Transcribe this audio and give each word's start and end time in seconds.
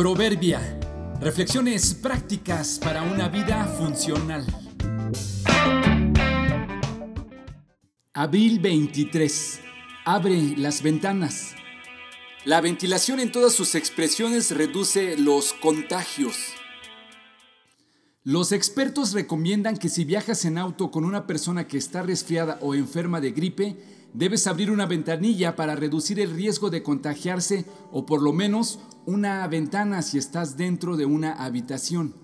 Proverbia. 0.00 0.80
Reflexiones 1.20 1.92
prácticas 1.92 2.78
para 2.82 3.02
una 3.02 3.28
vida 3.28 3.66
funcional. 3.66 4.46
Abril 8.14 8.60
23. 8.60 9.60
Abre 10.06 10.56
las 10.56 10.82
ventanas. 10.82 11.54
La 12.46 12.62
ventilación 12.62 13.20
en 13.20 13.30
todas 13.30 13.52
sus 13.52 13.74
expresiones 13.74 14.52
reduce 14.52 15.18
los 15.18 15.52
contagios. 15.52 16.54
Los 18.24 18.52
expertos 18.52 19.12
recomiendan 19.12 19.76
que 19.76 19.90
si 19.90 20.06
viajas 20.06 20.46
en 20.46 20.56
auto 20.56 20.90
con 20.90 21.04
una 21.04 21.26
persona 21.26 21.66
que 21.68 21.76
está 21.76 22.00
resfriada 22.00 22.58
o 22.62 22.74
enferma 22.74 23.20
de 23.20 23.32
gripe, 23.32 23.76
debes 24.12 24.46
abrir 24.46 24.70
una 24.70 24.86
ventanilla 24.86 25.56
para 25.56 25.76
reducir 25.76 26.20
el 26.20 26.30
riesgo 26.30 26.70
de 26.70 26.82
contagiarse 26.82 27.64
o 27.92 28.06
por 28.06 28.22
lo 28.22 28.32
menos 28.32 28.80
una 29.06 29.46
ventana 29.46 30.02
si 30.02 30.18
estás 30.18 30.56
dentro 30.56 30.96
de 30.96 31.06
una 31.06 31.32
habitación. 31.32 32.14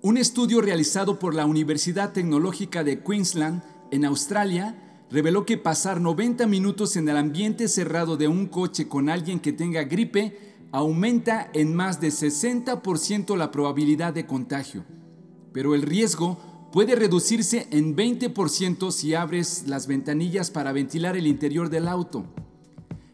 Un 0.00 0.16
estudio 0.16 0.60
realizado 0.60 1.18
por 1.18 1.34
la 1.34 1.44
Universidad 1.44 2.12
Tecnológica 2.12 2.84
de 2.84 3.02
Queensland 3.02 3.62
en 3.90 4.04
Australia 4.04 5.04
reveló 5.10 5.44
que 5.44 5.58
pasar 5.58 6.00
90 6.00 6.46
minutos 6.46 6.96
en 6.96 7.08
el 7.08 7.16
ambiente 7.16 7.66
cerrado 7.68 8.16
de 8.16 8.28
un 8.28 8.46
coche 8.46 8.88
con 8.88 9.08
alguien 9.08 9.40
que 9.40 9.52
tenga 9.52 9.84
gripe 9.84 10.56
aumenta 10.70 11.50
en 11.54 11.74
más 11.74 12.00
de 12.00 12.08
60% 12.08 13.36
la 13.36 13.50
probabilidad 13.50 14.12
de 14.12 14.26
contagio. 14.26 14.84
Pero 15.52 15.74
el 15.74 15.82
riesgo 15.82 16.38
puede 16.72 16.94
reducirse 16.94 17.66
en 17.70 17.96
20% 17.96 18.90
si 18.90 19.14
abres 19.14 19.64
las 19.66 19.86
ventanillas 19.86 20.50
para 20.50 20.72
ventilar 20.72 21.16
el 21.16 21.26
interior 21.26 21.70
del 21.70 21.88
auto. 21.88 22.24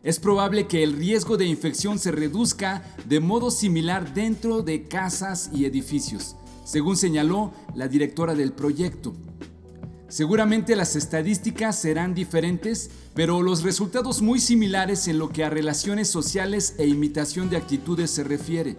Es 0.03 0.21
probable 0.21 0.67
que 0.67 0.83
el 0.83 0.95
riesgo 0.95 1.37
de 1.37 1.47
infección 1.47 1.99
se 1.99 2.13
reduzca 2.13 2.83
de 3.07 3.21
modo 3.21 3.51
similar 3.51 4.13
dentro 4.13 4.63
de 4.63 4.85
casas 4.85 5.51
y 5.53 5.65
edificios, 5.65 6.37
según 6.65 6.97
señaló 6.97 7.53
la 7.75 7.89
directora 7.89 8.35
del 8.35 8.53
proyecto. 8.53 9.15
Seguramente 10.09 10.77
las 10.77 10.95
estadísticas 10.95 11.81
serán 11.81 12.15
diferentes, 12.15 12.91
pero 13.15 13.43
los 13.43 13.63
resultados 13.63 14.21
muy 14.21 14.41
similares 14.41 15.09
en 15.09 15.19
lo 15.19 15.31
que 15.31 15.43
a 15.43 15.51
relaciones 15.51 16.09
sociales 16.09 16.75
e 16.79 16.87
imitación 16.87 17.49
de 17.49 17.57
actitudes 17.57 18.11
se 18.11 18.25
refiere. 18.25 18.77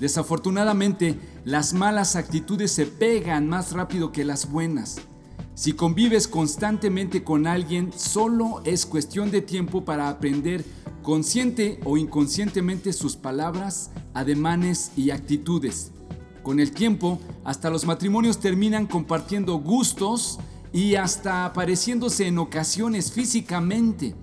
Desafortunadamente, 0.00 1.18
las 1.44 1.74
malas 1.74 2.16
actitudes 2.16 2.72
se 2.72 2.86
pegan 2.86 3.48
más 3.48 3.72
rápido 3.72 4.12
que 4.12 4.24
las 4.24 4.50
buenas. 4.50 4.96
Si 5.54 5.74
convives 5.74 6.26
constantemente 6.26 7.22
con 7.22 7.46
alguien, 7.46 7.92
solo 7.94 8.62
es 8.64 8.86
cuestión 8.86 9.30
de 9.30 9.42
tiempo 9.42 9.84
para 9.84 10.08
aprender 10.08 10.64
consciente 11.02 11.80
o 11.84 11.98
inconscientemente 11.98 12.92
sus 12.94 13.16
palabras, 13.16 13.90
ademanes 14.14 14.92
y 14.96 15.10
actitudes. 15.10 15.92
Con 16.42 16.60
el 16.60 16.72
tiempo, 16.72 17.20
hasta 17.44 17.68
los 17.68 17.84
matrimonios 17.84 18.40
terminan 18.40 18.86
compartiendo 18.86 19.58
gustos 19.58 20.38
y 20.72 20.94
hasta 20.94 21.44
apareciéndose 21.44 22.26
en 22.26 22.38
ocasiones 22.38 23.12
físicamente. 23.12 24.14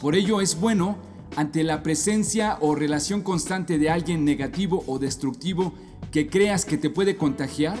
Por 0.00 0.14
ello 0.14 0.40
es 0.42 0.60
bueno 0.60 0.98
ante 1.36 1.62
la 1.64 1.82
presencia 1.82 2.58
o 2.60 2.74
relación 2.74 3.22
constante 3.22 3.78
de 3.78 3.90
alguien 3.90 4.24
negativo 4.24 4.84
o 4.86 4.98
destructivo 4.98 5.74
que 6.10 6.28
creas 6.28 6.64
que 6.64 6.78
te 6.78 6.90
puede 6.90 7.16
contagiar, 7.16 7.78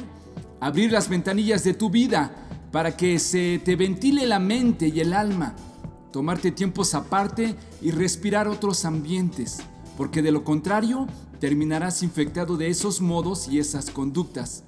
abrir 0.60 0.92
las 0.92 1.08
ventanillas 1.08 1.64
de 1.64 1.74
tu 1.74 1.90
vida 1.90 2.34
para 2.70 2.96
que 2.96 3.18
se 3.18 3.60
te 3.64 3.76
ventile 3.76 4.26
la 4.26 4.38
mente 4.38 4.88
y 4.88 5.00
el 5.00 5.12
alma, 5.12 5.54
tomarte 6.12 6.50
tiempos 6.50 6.94
aparte 6.94 7.54
y 7.82 7.90
respirar 7.90 8.48
otros 8.48 8.84
ambientes, 8.84 9.58
porque 9.96 10.22
de 10.22 10.32
lo 10.32 10.44
contrario 10.44 11.06
terminarás 11.38 12.02
infectado 12.02 12.56
de 12.56 12.68
esos 12.68 13.00
modos 13.00 13.48
y 13.48 13.58
esas 13.58 13.90
conductas. 13.90 14.64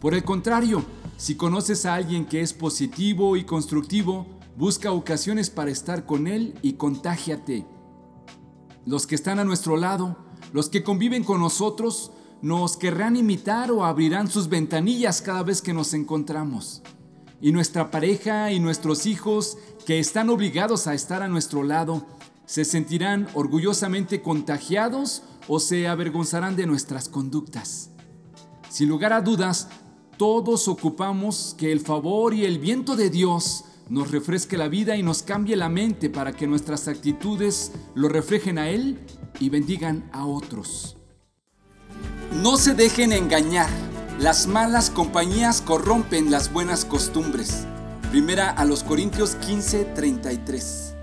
Por 0.00 0.14
el 0.14 0.24
contrario, 0.24 0.84
si 1.16 1.36
conoces 1.36 1.86
a 1.86 1.94
alguien 1.94 2.26
que 2.26 2.42
es 2.42 2.52
positivo 2.52 3.36
y 3.36 3.44
constructivo, 3.44 4.26
busca 4.56 4.92
ocasiones 4.92 5.50
para 5.50 5.70
estar 5.70 6.04
con 6.04 6.26
él 6.26 6.54
y 6.62 6.74
contágiate. 6.74 7.64
Los 8.88 9.06
que 9.06 9.16
están 9.16 9.38
a 9.38 9.44
nuestro 9.44 9.76
lado, 9.76 10.16
los 10.54 10.70
que 10.70 10.82
conviven 10.82 11.22
con 11.22 11.42
nosotros, 11.42 12.10
nos 12.40 12.78
querrán 12.78 13.16
imitar 13.16 13.70
o 13.70 13.84
abrirán 13.84 14.28
sus 14.28 14.48
ventanillas 14.48 15.20
cada 15.20 15.42
vez 15.42 15.60
que 15.60 15.74
nos 15.74 15.92
encontramos. 15.92 16.80
Y 17.42 17.52
nuestra 17.52 17.90
pareja 17.90 18.50
y 18.50 18.60
nuestros 18.60 19.04
hijos, 19.04 19.58
que 19.84 19.98
están 19.98 20.30
obligados 20.30 20.86
a 20.86 20.94
estar 20.94 21.22
a 21.22 21.28
nuestro 21.28 21.64
lado, 21.64 22.06
se 22.46 22.64
sentirán 22.64 23.28
orgullosamente 23.34 24.22
contagiados 24.22 25.22
o 25.48 25.60
se 25.60 25.86
avergonzarán 25.86 26.56
de 26.56 26.66
nuestras 26.66 27.10
conductas. 27.10 27.90
Sin 28.70 28.88
lugar 28.88 29.12
a 29.12 29.20
dudas, 29.20 29.68
todos 30.16 30.66
ocupamos 30.66 31.54
que 31.58 31.72
el 31.72 31.80
favor 31.80 32.32
y 32.32 32.46
el 32.46 32.58
viento 32.58 32.96
de 32.96 33.10
Dios 33.10 33.66
nos 33.88 34.10
refresque 34.10 34.56
la 34.56 34.68
vida 34.68 34.96
y 34.96 35.02
nos 35.02 35.22
cambie 35.22 35.56
la 35.56 35.68
mente 35.68 36.10
para 36.10 36.32
que 36.32 36.46
nuestras 36.46 36.88
actitudes 36.88 37.72
lo 37.94 38.08
reflejen 38.08 38.58
a 38.58 38.68
Él 38.68 38.98
y 39.40 39.48
bendigan 39.48 40.08
a 40.12 40.26
otros. 40.26 40.96
No 42.42 42.56
se 42.56 42.74
dejen 42.74 43.12
engañar. 43.12 43.70
Las 44.20 44.46
malas 44.46 44.90
compañías 44.90 45.62
corrompen 45.62 46.30
las 46.30 46.52
buenas 46.52 46.84
costumbres. 46.84 47.66
Primera 48.10 48.50
a 48.50 48.64
los 48.64 48.82
Corintios 48.82 49.36
15:33. 49.36 50.97